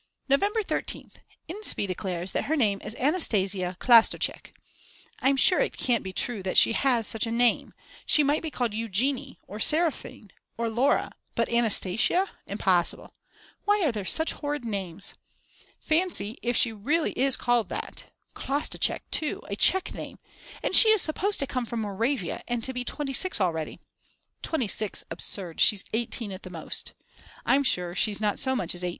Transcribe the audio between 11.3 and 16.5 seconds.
but Anastasia, impossible. Why are there such horrid names? Fancy